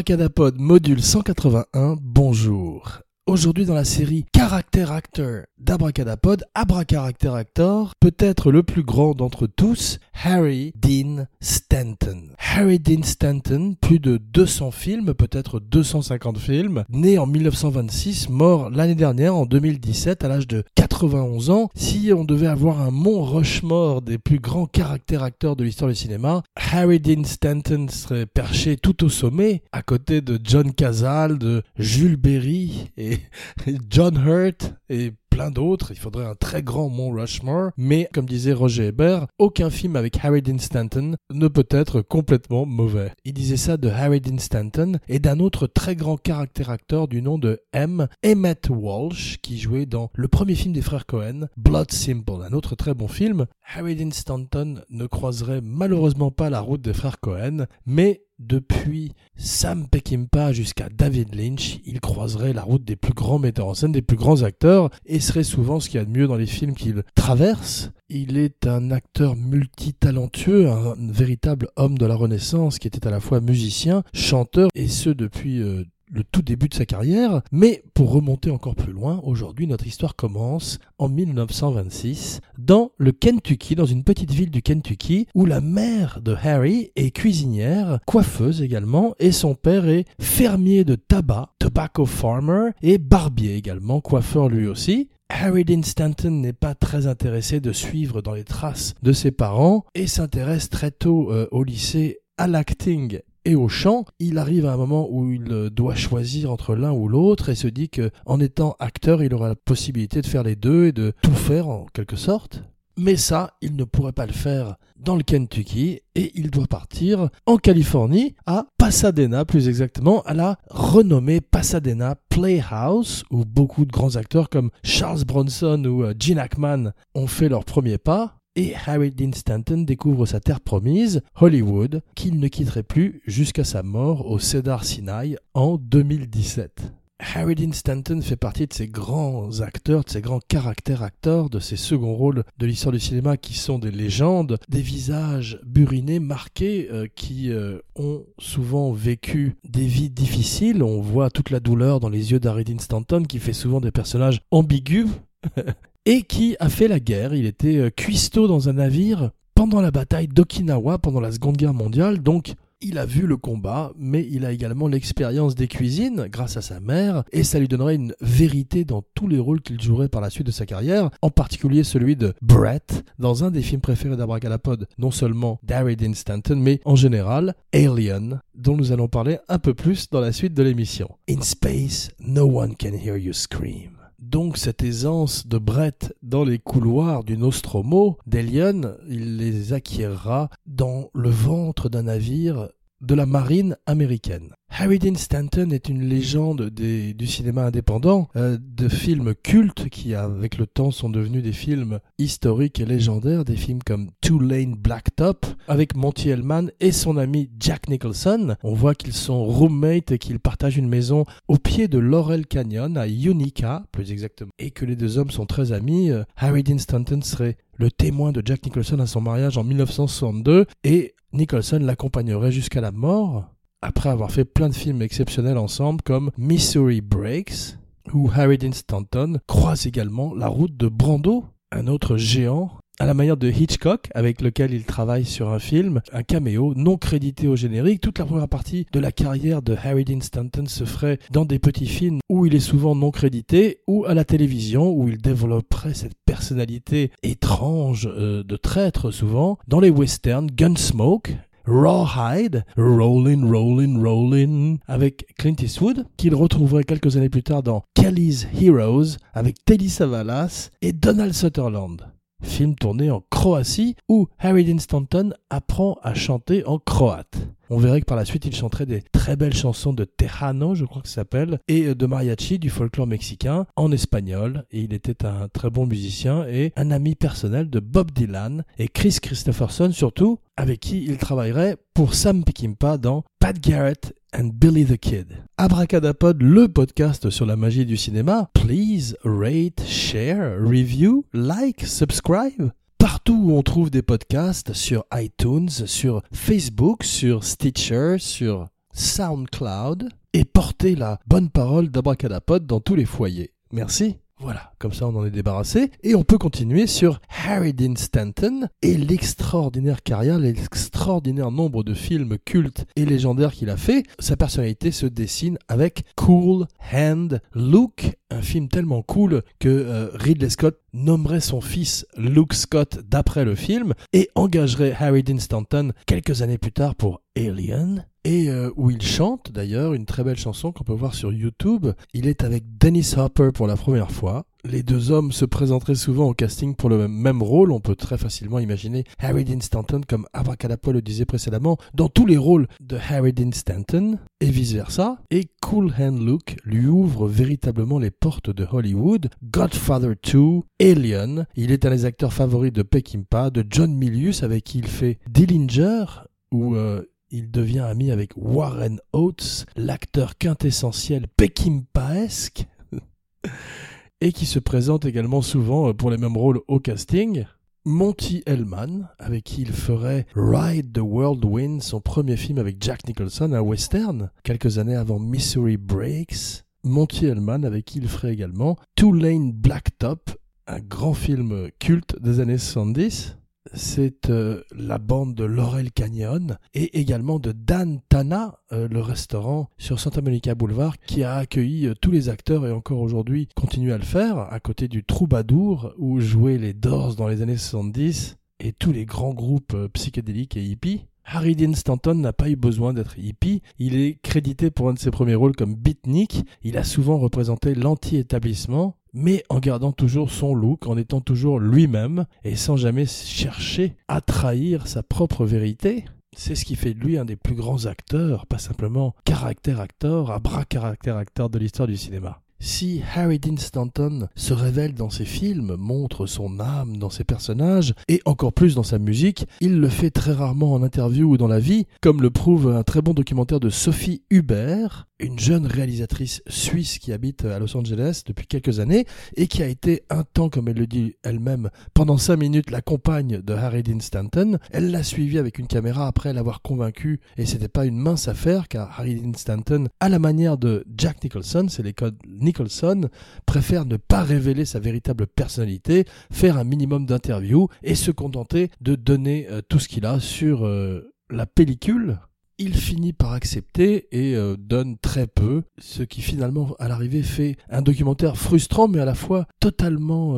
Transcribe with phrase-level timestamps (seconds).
[0.00, 3.00] Abracadapod module 181, bonjour.
[3.26, 9.98] Aujourd'hui dans la série Character Actor d'Abracadapod, Abracharacter Actor, peut-être le plus grand d'entre tous,
[10.22, 12.34] Harry Dean Stanton.
[12.36, 18.94] Harry Dean Stanton, plus de 200 films, peut-être 250 films, né en 1926, mort l'année
[18.94, 21.70] dernière en 2017 à l'âge de 91 ans.
[21.74, 25.96] Si on devait avoir un mont Rushmore des plus grands caractères acteurs de l'histoire du
[25.96, 31.62] cinéma, Harry Dean Stanton serait perché tout au sommet, à côté de John Cazale, de
[31.78, 33.20] Jules Berry et
[33.88, 35.92] John Hurt et plein d'autres.
[35.92, 37.70] Il faudrait un très grand Mont Rushmore.
[37.78, 42.66] Mais, comme disait Roger Ebert, aucun film avec Harry Dean Stanton ne peut être complètement
[42.66, 43.12] mauvais.
[43.24, 47.22] Il disait ça de Harry Dean Stanton et d'un autre très grand caractère acteur du
[47.22, 48.08] nom de M.
[48.26, 52.74] Emmett Walsh, qui jouait dans le premier film des frères Cohen, Blood Simple, un autre
[52.74, 53.46] très bon film.
[53.72, 59.86] Harry Dean Stanton ne croiserait malheureusement pas la route des frères Cohen, mais depuis Sam
[59.86, 64.02] Peckinpah jusqu'à David Lynch, il croiserait la route des plus grands metteurs en scène, des
[64.02, 66.74] plus grands acteurs, et serait souvent ce qu'il y a de mieux dans les films
[66.74, 67.90] qu'il traverse.
[68.08, 73.20] Il est un acteur multitalentueux, un véritable homme de la Renaissance qui était à la
[73.20, 78.12] fois musicien, chanteur, et ce depuis euh, le tout début de sa carrière, mais pour
[78.12, 84.04] remonter encore plus loin, aujourd'hui notre histoire commence en 1926 dans le Kentucky, dans une
[84.04, 89.54] petite ville du Kentucky, où la mère de Harry est cuisinière, coiffeuse également, et son
[89.54, 95.08] père est fermier de tabac, tobacco farmer, et barbier également, coiffeur lui aussi.
[95.28, 99.84] Harry Dean Stanton n'est pas très intéressé de suivre dans les traces de ses parents
[99.94, 104.72] et s'intéresse très tôt euh, au lycée à l'acting et au chant, il arrive à
[104.72, 108.10] un moment où il euh, doit choisir entre l'un ou l'autre et se dit que
[108.26, 111.68] en étant acteur, il aura la possibilité de faire les deux et de tout faire
[111.68, 112.62] en quelque sorte.
[112.98, 117.30] Mais ça, il ne pourrait pas le faire dans le Kentucky et il doit partir
[117.46, 124.16] en Californie, à Pasadena plus exactement, à la renommée Pasadena Playhouse où beaucoup de grands
[124.16, 129.10] acteurs comme Charles Bronson ou euh, Gene Hackman ont fait leur premier pas et Harry
[129.10, 134.38] Dean Stanton découvre sa terre promise, Hollywood, qu'il ne quitterait plus jusqu'à sa mort au
[134.38, 136.92] Cedar Sinai en 2017.
[137.34, 141.58] Harry Dean Stanton fait partie de ces grands acteurs, de ces grands caractères acteurs, de
[141.58, 146.88] ces seconds rôles de l'histoire du cinéma qui sont des légendes, des visages burinés, marqués,
[146.90, 150.82] euh, qui euh, ont souvent vécu des vies difficiles.
[150.82, 153.90] On voit toute la douleur dans les yeux d'Harry Dean Stanton qui fait souvent des
[153.90, 155.08] personnages ambigus.
[156.06, 157.34] et qui a fait la guerre.
[157.34, 161.74] Il était euh, cuistot dans un navire pendant la bataille d'Okinawa, pendant la Seconde Guerre
[161.74, 166.56] mondiale, donc il a vu le combat, mais il a également l'expérience des cuisines grâce
[166.56, 170.08] à sa mère, et ça lui donnerait une vérité dans tous les rôles qu'il jouerait
[170.08, 173.82] par la suite de sa carrière, en particulier celui de Brett dans un des films
[173.82, 179.38] préférés d'Abracadapod, non seulement Darry Dean Stanton, mais en général Alien, dont nous allons parler
[179.48, 181.10] un peu plus dans la suite de l'émission.
[181.28, 186.58] In space, no one can hear you scream donc cette aisance de Brett dans les
[186.58, 192.68] couloirs du Nostromo d'Elion, il les acquérera dans le ventre d'un navire
[193.00, 194.54] de la marine américaine.
[194.72, 200.56] Harry Dean Stanton est une légende du cinéma indépendant, euh, de films cultes qui avec
[200.56, 205.44] le temps sont devenus des films historiques et légendaires, des films comme Two Lane Blacktop
[205.68, 208.56] avec Monty Hellman et son ami Jack Nicholson.
[208.62, 212.96] On voit qu'ils sont roommates et qu'ils partagent une maison au pied de Laurel Canyon
[212.96, 216.10] à Unica, plus exactement, et que les deux hommes sont très amis.
[216.10, 220.66] Euh, Harry Dean Stanton serait le témoin de Jack Nicholson à son mariage en 1962
[220.84, 223.44] et Nicholson l'accompagnerait jusqu'à la mort,
[223.82, 227.76] après avoir fait plein de films exceptionnels ensemble comme Missouri Breaks,
[228.12, 233.14] où Harry Dean Stanton croise également la route de Brando, un autre géant à la
[233.14, 237.56] manière de Hitchcock, avec lequel il travaille sur un film, un caméo non crédité au
[237.56, 238.02] générique.
[238.02, 241.58] Toute la première partie de la carrière de Harry Dean Stanton se ferait dans des
[241.58, 245.94] petits films où il est souvent non crédité, ou à la télévision où il développerait
[245.94, 249.58] cette personnalité étrange euh, de traître souvent.
[249.66, 251.30] Dans les westerns, Gunsmoke,
[251.70, 258.48] Rawhide, Rollin', Rollin', Rollin', avec Clint Eastwood, qu'il retrouverait quelques années plus tard dans Kelly's
[258.60, 262.10] Heroes, avec Teddy Savalas et Donald Sutherland
[262.42, 267.38] film tourné en Croatie où Harry Dean Stanton apprend à chanter en croate.
[267.72, 270.84] On verrait que par la suite il chanterait des très belles chansons de Tejano, je
[270.84, 274.64] crois que ça s'appelle, et de mariachi, du folklore mexicain, en espagnol.
[274.72, 278.88] Et il était un très bon musicien et un ami personnel de Bob Dylan et
[278.88, 284.84] Chris Christopherson surtout, avec qui il travaillerait pour Sam Peckinpah dans Pat Garrett and Billy
[284.84, 285.28] the Kid.
[285.56, 288.50] Abracadapod, le podcast sur la magie du cinéma.
[288.52, 292.72] Please rate, share, review, like, subscribe.
[293.00, 300.44] Partout où on trouve des podcasts, sur iTunes, sur Facebook, sur Stitcher, sur SoundCloud et
[300.44, 303.54] porter la bonne parole d'Abracadapod dans tous les foyers.
[303.72, 304.18] Merci.
[304.38, 305.90] Voilà, comme ça on en est débarrassé.
[306.02, 312.36] Et on peut continuer sur Harry Dean Stanton et l'extraordinaire carrière, l'extraordinaire nombre de films
[312.44, 314.02] cultes et légendaires qu'il a fait.
[314.18, 320.50] Sa personnalité se dessine avec Cool Hand Luke, un film tellement cool que euh, Ridley
[320.50, 326.42] Scott nommerait son fils Luke Scott d'après le film et engagerait Harry Dean Stanton quelques
[326.42, 330.72] années plus tard pour Alien et euh, où il chante d'ailleurs une très belle chanson
[330.72, 331.86] qu'on peut voir sur YouTube.
[332.12, 334.44] Il est avec Dennis Hopper pour la première fois.
[334.64, 337.72] Les deux hommes se présenteraient souvent au casting pour le même rôle.
[337.72, 342.26] On peut très facilement imaginer Harry Dean Stanton, comme Abracadapod le disait précédemment, dans tous
[342.26, 345.18] les rôles de Harry Dean Stanton et vice versa.
[345.30, 349.30] Et Cool Hand Luke lui ouvre véritablement les portes de Hollywood.
[349.42, 351.46] Godfather 2, Alien.
[351.56, 355.18] Il est un des acteurs favoris de Peckinpah, de John Milius avec qui il fait
[355.28, 356.04] Dillinger,
[356.52, 362.66] où euh, il devient ami avec Warren Oates, l'acteur quintessentiel Peckinpahesque,
[364.20, 367.44] et qui se présente également souvent euh, pour les mêmes rôles au casting.
[367.86, 373.06] Monty Hellman, avec qui il ferait Ride the World Wind, son premier film avec Jack
[373.08, 376.64] Nicholson, un western, quelques années avant Missouri Breaks.
[376.82, 380.30] Monty Hellman, avec qui il ferait également Two-Lane Blacktop,
[380.66, 383.36] un grand film culte des années 70
[383.74, 389.68] c'est euh, la bande de Laurel Canyon et également de Dan Tana, euh, le restaurant
[389.78, 393.92] sur Santa Monica Boulevard, qui a accueilli euh, tous les acteurs et encore aujourd'hui continue
[393.92, 398.36] à le faire, à côté du Troubadour où jouaient les Doors dans les années 70
[398.60, 401.06] et tous les grands groupes psychédéliques et hippies.
[401.24, 403.62] Harry Dean Stanton n'a pas eu besoin d'être hippie.
[403.78, 406.42] Il est crédité pour un de ses premiers rôles comme beatnik.
[406.62, 412.26] Il a souvent représenté l'anti-établissement mais en gardant toujours son look, en étant toujours lui-même,
[412.44, 416.04] et sans jamais chercher à trahir sa propre vérité.
[416.36, 420.30] C'est ce qui fait de lui un des plus grands acteurs, pas simplement caractère acteur,
[420.30, 422.40] à bras caractère acteur de l'histoire du cinéma.
[422.62, 427.94] Si Harry Dean Stanton se révèle dans ses films, montre son âme dans ses personnages,
[428.06, 431.48] et encore plus dans sa musique, il le fait très rarement en interview ou dans
[431.48, 436.42] la vie, comme le prouve un très bon documentaire de Sophie Hubert, une jeune réalisatrice
[436.48, 440.50] suisse qui habite à Los Angeles depuis quelques années et qui a été un temps,
[440.50, 444.58] comme elle le dit elle-même, pendant cinq minutes la compagne de Harry Dean Stanton.
[444.70, 448.68] Elle l'a suivi avec une caméra après l'avoir convaincu et c'était pas une mince affaire
[448.68, 452.18] car Harry Dean Stanton, à la manière de Jack Nicholson, c'est les codes
[452.50, 453.08] Nicholson,
[453.46, 458.96] préfère ne pas révéler sa véritable personnalité, faire un minimum d'interviews et se contenter de
[458.96, 462.18] donner euh, tout ce qu'il a sur euh, la pellicule.
[462.58, 467.56] Il finit par accepter et euh, donne très peu, ce qui finalement à l'arrivée fait
[467.68, 470.34] un documentaire frustrant mais à la fois totalement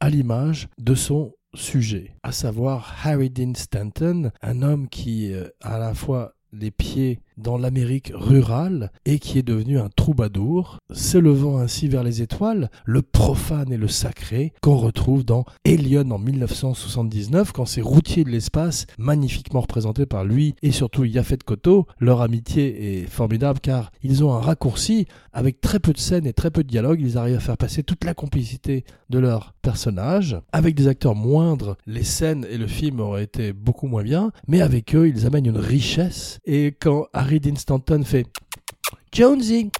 [0.00, 5.78] à l'image de son sujet, à savoir Harry Dean Stanton, un homme qui a à
[5.78, 11.88] la fois les pieds dans l'Amérique rurale et qui est devenu un troubadour, s'élevant ainsi
[11.88, 17.66] vers les étoiles, le profane et le sacré qu'on retrouve dans Alien en 1979 quand
[17.66, 23.06] ces routiers de l'espace, magnifiquement représentés par lui et surtout Yafet Koto, leur amitié est
[23.06, 26.68] formidable car ils ont un raccourci avec très peu de scènes et très peu de
[26.68, 30.36] dialogues, ils arrivent à faire passer toute la complicité de leurs personnages.
[30.52, 34.60] Avec des acteurs moindres, les scènes et le film auraient été beaucoup moins bien, mais
[34.60, 38.26] avec eux, ils amènent une richesse et quand Harry Dean Stanton fait
[39.10, 39.70] Jonesy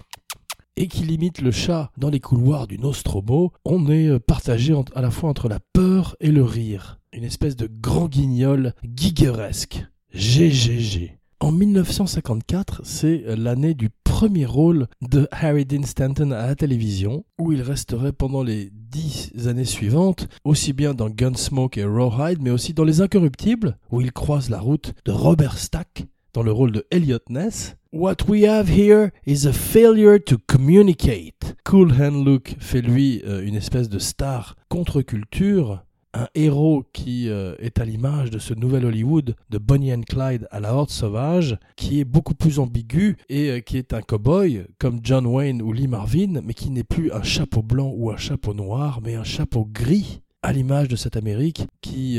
[0.77, 5.03] et qui limite le chat dans les couloirs du Nostromo, on est euh, partagé à
[5.03, 7.01] la fois entre la peur et le rire.
[7.13, 9.85] Une espèce de grand guignol guigueresque.
[10.15, 11.19] GGG.
[11.41, 17.53] En 1954, c'est l'année du premier rôle de Harry Dean Stanton à la télévision, où
[17.53, 22.73] il resterait pendant les dix années suivantes, aussi bien dans Gunsmoke et Rawhide, mais aussi
[22.73, 26.85] dans Les Incorruptibles, où il croise la route de Robert Stack, dans le rôle de
[26.91, 27.77] Elliot Ness.
[27.93, 31.55] What we have here is a failure to communicate.
[31.65, 37.55] Cool Hand Luke fait lui euh, une espèce de star contre-culture, un héros qui euh,
[37.61, 41.57] est à l'image de ce nouvel Hollywood de Bonnie and Clyde à la horde sauvage,
[41.77, 45.73] qui est beaucoup plus ambigu et euh, qui est un cow-boy comme John Wayne ou
[45.73, 49.25] Lee Marvin, mais qui n'est plus un chapeau blanc ou un chapeau noir, mais un
[49.25, 52.19] chapeau gris, à l'image de cette Amérique qui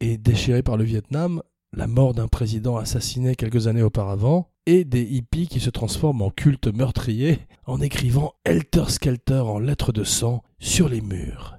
[0.00, 1.42] est déchirée par le Vietnam
[1.76, 6.30] la mort d'un président assassiné quelques années auparavant, et des hippies qui se transforment en
[6.30, 11.56] culte meurtrier en écrivant Helter Skelter en lettres de sang sur les murs.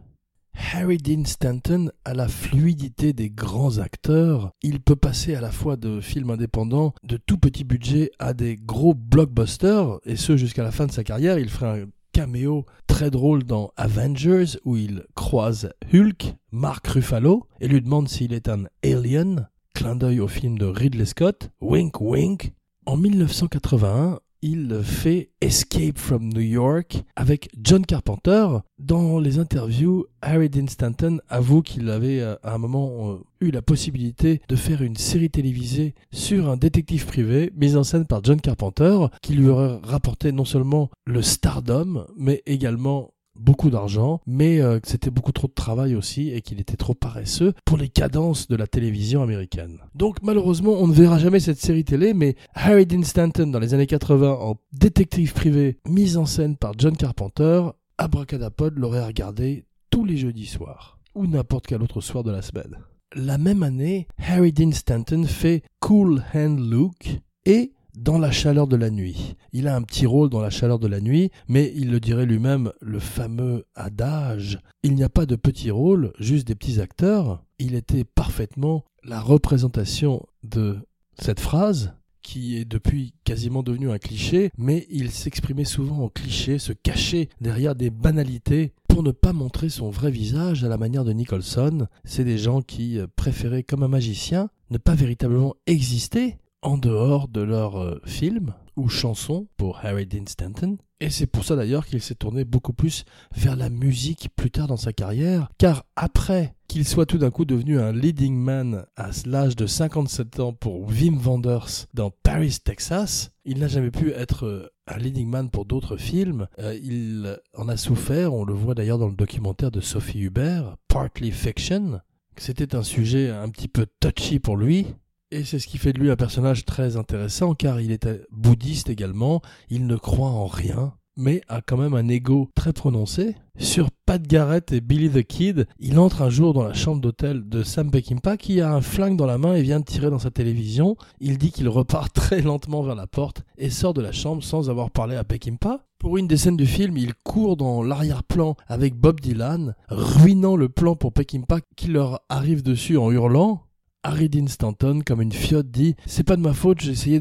[0.73, 4.51] Harry Dean Stanton a la fluidité des grands acteurs.
[4.63, 8.55] Il peut passer à la fois de films indépendants de tout petit budget à des
[8.55, 11.37] gros blockbusters, et ce jusqu'à la fin de sa carrière.
[11.37, 17.67] Il ferait un caméo très drôle dans Avengers où il croise Hulk, Mark Ruffalo, et
[17.67, 19.47] lui demande s'il est un alien
[19.77, 22.51] clin d'œil au film de Ridley Scott, Wink Wink,
[22.87, 28.47] En 1981, il fait Escape from New York avec John Carpenter.
[28.79, 33.51] Dans les interviews, Harry Dean Stanton avoue qu'il avait euh, à un moment euh, eu
[33.51, 38.23] la possibilité de faire une série télévisée sur un détective privé mise en scène par
[38.23, 44.61] John Carpenter qui lui aurait rapporté non seulement le stardom mais également beaucoup d'argent, mais
[44.61, 47.89] euh, que c'était beaucoup trop de travail aussi et qu'il était trop paresseux pour les
[47.89, 49.79] cadences de la télévision américaine.
[49.95, 53.73] Donc malheureusement, on ne verra jamais cette série télé, mais Harry Dean Stanton dans les
[53.73, 57.63] années 80 en détective privé mise en scène par John Carpenter,
[57.97, 62.77] Abracadapod l'aurait regardé tous les jeudis soirs ou n'importe quel autre soir de la semaine.
[63.15, 68.75] La même année, Harry Dean Stanton fait Cool Hand Luke et dans la chaleur de
[68.75, 69.35] la nuit.
[69.53, 72.27] Il a un petit rôle dans la chaleur de la nuit, mais il le dirait
[72.27, 74.59] lui-même, le fameux adage.
[74.83, 77.43] Il n'y a pas de petits rôles, juste des petits acteurs.
[77.57, 80.77] Il était parfaitement la représentation de
[81.19, 86.59] cette phrase qui est depuis quasiment devenu un cliché, mais il s'exprimait souvent en cliché,
[86.59, 91.05] se cachait derrière des banalités pour ne pas montrer son vrai visage à la manière
[91.05, 91.87] de Nicholson.
[92.03, 96.37] C'est des gens qui préféraient, comme un magicien, ne pas véritablement exister,
[96.67, 100.75] en dehors de leurs euh, films ou chansons pour Harry Dean Stanton.
[100.99, 104.67] Et c'est pour ça d'ailleurs qu'il s'est tourné beaucoup plus vers la musique plus tard
[104.67, 109.11] dans sa carrière, car après qu'il soit tout d'un coup devenu un leading man à
[109.25, 114.45] l'âge de 57 ans pour Wim Wenders dans Paris, Texas, il n'a jamais pu être
[114.45, 116.47] euh, un leading man pour d'autres films.
[116.59, 120.75] Euh, il en a souffert, on le voit d'ailleurs dans le documentaire de Sophie Hubert,
[120.89, 122.01] Partly Fiction.
[122.35, 124.85] C'était un sujet un petit peu touchy pour lui,
[125.31, 128.89] et c'est ce qui fait de lui un personnage très intéressant car il est bouddhiste
[128.89, 133.35] également, il ne croit en rien, mais a quand même un ego très prononcé.
[133.57, 137.49] Sur Pat Garrett et Billy the Kid, il entre un jour dans la chambre d'hôtel
[137.49, 140.19] de Sam Peckinpah qui a un flingue dans la main et vient de tirer dans
[140.19, 140.95] sa télévision.
[141.19, 144.69] Il dit qu'il repart très lentement vers la porte et sort de la chambre sans
[144.69, 145.83] avoir parlé à Peckinpah.
[145.97, 150.69] Pour une des scènes du film, il court dans l'arrière-plan avec Bob Dylan, ruinant le
[150.69, 153.66] plan pour Peckinpah qui leur arrive dessus en hurlant.
[154.07, 157.19] Harry Dean Stanton, comme une fiotte, dit C'est pas de ma faute, j'ai essayé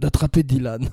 [0.00, 0.88] d'attraper Dylan.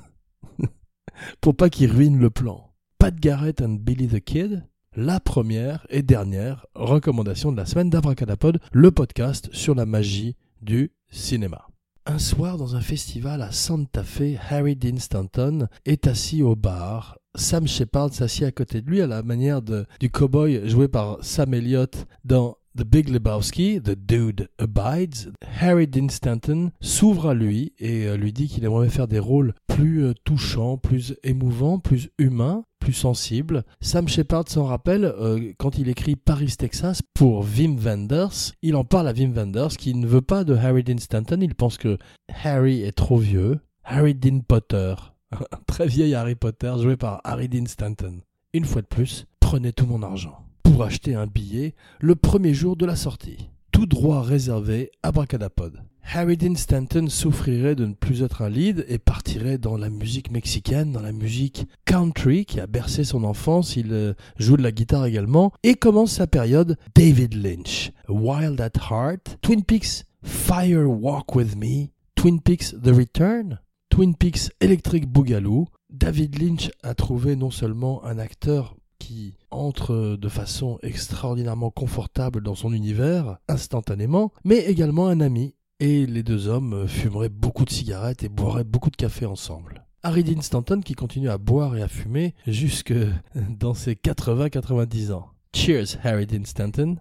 [1.42, 2.70] Pour pas qu'il ruine le plan.
[3.00, 8.60] Pat Garrett and Billy the Kid, la première et dernière recommandation de la semaine d'Abracadapod,
[8.72, 11.66] le podcast sur la magie du cinéma.
[12.06, 17.18] Un soir, dans un festival à Santa Fe, Harry Dean Stanton est assis au bar.
[17.34, 21.18] Sam Shepard s'assied à côté de lui à la manière de, du cowboy joué par
[21.24, 27.74] Sam Elliott dans The Big Lebowski, The Dude Abides, Harry Dean Stanton s'ouvre à lui
[27.78, 32.10] et euh, lui dit qu'il aimerait faire des rôles plus euh, touchants, plus émouvants, plus
[32.18, 33.64] humains, plus sensibles.
[33.80, 38.54] Sam Shepard s'en rappelle euh, quand il écrit Paris, Texas pour Wim Wenders.
[38.64, 41.38] Il en parle à Wim Wenders qui ne veut pas de Harry Dean Stanton.
[41.42, 42.00] Il pense que
[42.44, 43.60] Harry est trop vieux.
[43.84, 44.96] Harry Dean Potter,
[45.32, 48.22] un très vieil Harry Potter joué par Harry Dean Stanton.
[48.52, 50.44] Une fois de plus, prenez tout mon argent
[50.84, 53.50] acheter un billet le premier jour de la sortie.
[53.72, 55.84] Tout droit réservé à Bracadapod.
[56.12, 60.30] Harry Dean Stanton souffrirait de ne plus être un lead et partirait dans la musique
[60.30, 63.76] mexicaine, dans la musique country qui a bercé son enfance.
[63.76, 68.74] Il euh, joue de la guitare également et commence sa période David Lynch, Wild at
[68.90, 73.60] Heart, Twin Peaks, Fire Walk With Me, Twin Peaks The Return,
[73.90, 75.66] Twin Peaks Electric Boogaloo.
[75.90, 82.56] David Lynch a trouvé non seulement un acteur qui entre de façon extraordinairement confortable dans
[82.56, 85.56] son univers, instantanément, mais également un ami.
[85.82, 89.86] Et les deux hommes fumeraient beaucoup de cigarettes et boiraient beaucoup de café ensemble.
[90.04, 92.94] Harry Dean Stanton qui continue à boire et à fumer jusque
[93.36, 95.28] dans ses 80-90 ans.
[95.54, 96.98] Cheers, Harry Dean Stanton.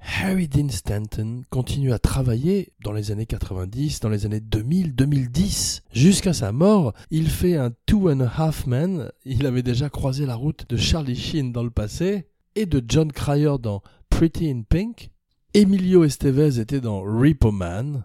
[0.00, 5.82] Harry Dean Stanton continue à travailler dans les années 90, dans les années 2000, 2010.
[5.92, 9.10] Jusqu'à sa mort, il fait un Two and a Half Men.
[9.24, 13.12] Il avait déjà croisé la route de Charlie Sheen dans le passé et de John
[13.12, 15.10] Cryer dans Pretty in Pink.
[15.54, 18.04] Emilio Estevez était dans Repo Man.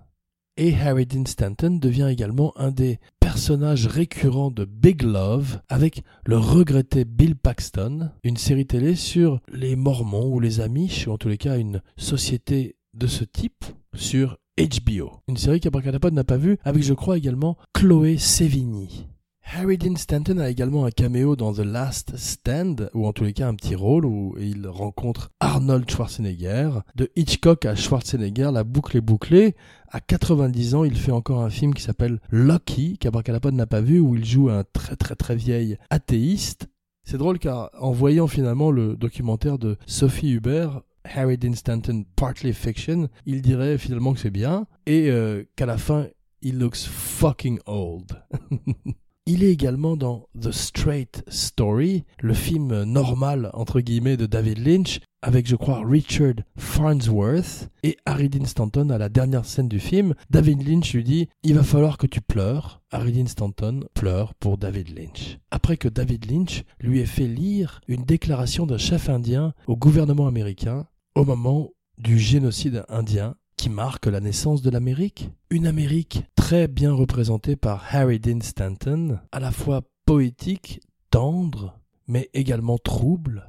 [0.57, 6.38] Et Harry Dean Stanton devient également un des personnage récurrent de Big Love avec le
[6.38, 11.29] regretté Bill Paxton, une série télé sur les Mormons ou les Amish, ou en tous
[11.29, 13.65] les cas une société de ce type
[13.96, 15.22] sur HBO.
[15.27, 19.08] Une série qu'Abracadapod n'a pas vue, avec je crois également Chloé Sevigny.
[19.53, 23.34] Harry Dean Stanton a également un caméo dans The Last Stand, ou en tous les
[23.34, 26.70] cas un petit rôle où il rencontre Arnold Schwarzenegger.
[26.96, 29.55] De Hitchcock à Schwarzenegger, la boucle est bouclée.
[29.95, 34.01] À 90 ans, il fait encore un film qui s'appelle Lucky, qu'Abracadapod n'a pas vu,
[34.01, 36.67] où il joue un très très très vieil athéiste.
[37.05, 42.51] C'est drôle car en voyant finalement le documentaire de Sophie Hubert, Harry Dean Stanton Partly
[42.51, 46.07] Fiction, il dirait finalement que c'est bien et euh, qu'à la fin
[46.41, 48.21] he looks fucking old.
[49.27, 54.99] Il est également dans The Straight Story, le film normal entre guillemets de David Lynch,
[55.25, 60.13] avec je crois Richard Farnsworth et Harry Dean Stanton à la dernière scène du film.
[60.29, 62.84] David Lynch lui dit Il va falloir que tu pleures.
[62.91, 65.39] Harry Dean Stanton pleure pour David Lynch.
[65.50, 70.27] Après que David Lynch lui ait fait lire une déclaration d'un chef indien au gouvernement
[70.27, 75.32] américain au moment du génocide indien qui marque la naissance de l'Amérique.
[75.50, 82.29] Une Amérique très bien représentée par Harry Dean Stanton, à la fois poétique, tendre, mais
[82.36, 83.48] également trouble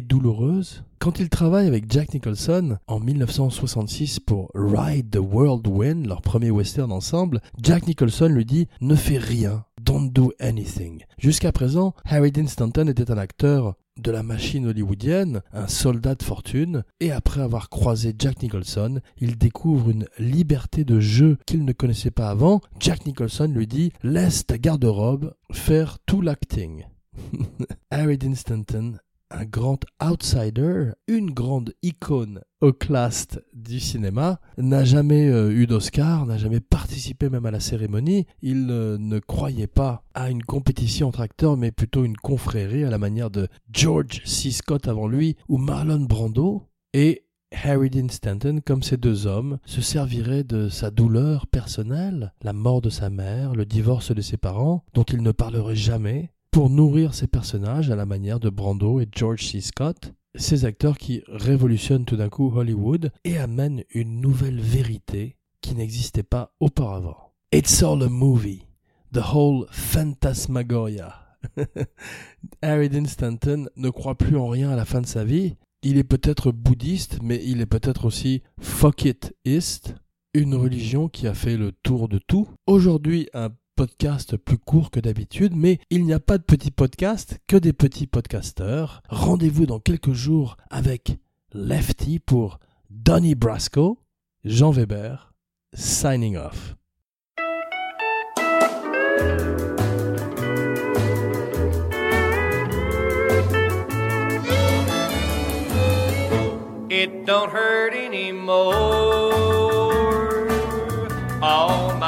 [0.00, 0.84] douloureuse.
[0.98, 6.90] Quand il travaille avec Jack Nicholson en 1966 pour Ride the Whirlwind, leur premier western
[6.90, 11.04] ensemble, Jack Nicholson lui dit Ne fais rien, don't do anything.
[11.18, 16.22] Jusqu'à présent, Harry Dean Stanton était un acteur de la machine hollywoodienne, un soldat de
[16.22, 21.72] fortune, et après avoir croisé Jack Nicholson, il découvre une liberté de jeu qu'il ne
[21.72, 22.60] connaissait pas avant.
[22.80, 26.86] Jack Nicholson lui dit Laisse ta garde-robe faire tout l'acting.
[27.90, 28.94] Harry Dean Stanton
[29.34, 32.40] un grand outsider, une grande icône
[32.72, 38.26] class du cinéma, n'a jamais euh, eu d'Oscar, n'a jamais participé même à la cérémonie.
[38.42, 42.90] Il euh, ne croyait pas à une compétition entre acteurs, mais plutôt une confrérie à
[42.90, 44.50] la manière de George C.
[44.50, 46.62] Scott avant lui ou Marlon Brando.
[46.94, 47.24] Et
[47.62, 52.80] Harry Dean Stanton, comme ces deux hommes, se servirait de sa douleur personnelle, la mort
[52.80, 57.14] de sa mère, le divorce de ses parents, dont il ne parlerait jamais, pour nourrir
[57.14, 59.60] ses personnages à la manière de Brando et George C.
[59.60, 65.74] Scott, ces acteurs qui révolutionnent tout d'un coup Hollywood et amènent une nouvelle vérité qui
[65.74, 67.32] n'existait pas auparavant.
[67.52, 68.68] It's all a movie.
[69.12, 71.36] The whole phantasmagoria.
[72.62, 75.56] Harry Dean Stanton ne croit plus en rien à la fin de sa vie.
[75.82, 79.96] Il est peut-être bouddhiste, mais il est peut-être aussi fuck itiste,
[80.34, 82.46] une religion qui a fait le tour de tout.
[82.68, 87.38] Aujourd'hui, un podcast plus court que d'habitude, mais il n'y a pas de petits podcasts,
[87.46, 89.02] que des petits podcasteurs.
[89.08, 91.18] Rendez-vous dans quelques jours avec
[91.52, 92.58] Lefty pour
[92.90, 93.98] Donny Brasco,
[94.44, 95.32] Jean Weber,
[95.74, 96.76] signing off.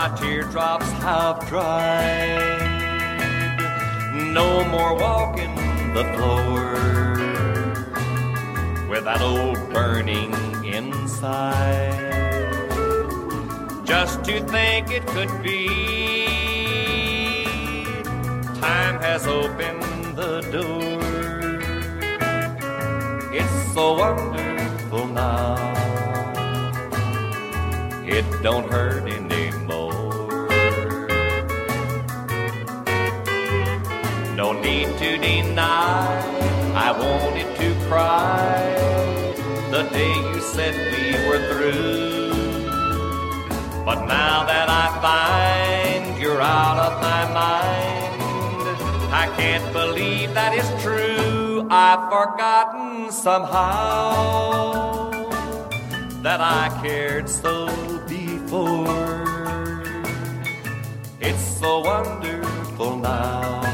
[0.09, 2.77] My teardrops have dried.
[4.15, 5.55] No more walking
[5.95, 6.75] the floor
[8.89, 10.33] with that old burning
[10.65, 11.91] inside.
[13.85, 16.27] Just to think it could be,
[18.61, 19.83] time has opened
[20.15, 21.03] the door.
[23.33, 25.57] It's so wonderful now
[28.07, 29.26] it don't hurt anymore.
[34.47, 36.23] No need to deny,
[36.73, 38.77] I wanted to cry
[39.73, 42.31] the day you said we were through.
[43.85, 48.23] But now that I find you're out of my mind,
[49.13, 51.67] I can't believe that is true.
[51.69, 55.11] I've forgotten somehow
[56.23, 57.67] that I cared so
[58.07, 59.83] before.
[61.21, 63.66] It's so wonderful now.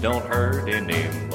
[0.00, 1.27] Don't hurt anymore.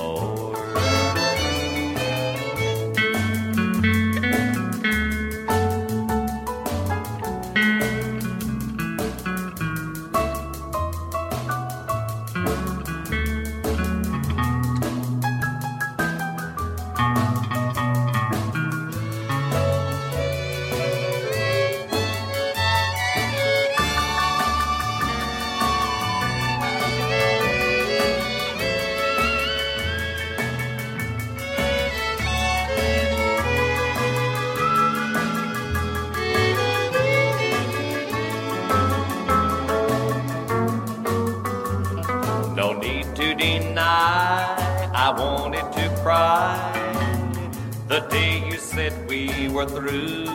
[49.54, 50.26] Were through.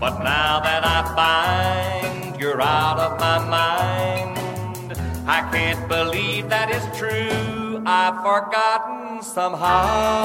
[0.00, 6.84] But now that I find you're out of my mind, I can't believe that is
[6.98, 7.82] true.
[7.86, 10.24] I've forgotten somehow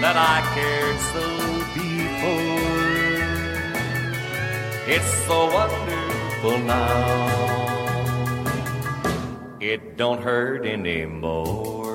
[0.00, 1.24] that I cared so
[1.76, 2.40] before.
[4.94, 7.50] It's so wonderful now.
[9.60, 11.89] It don't hurt anymore.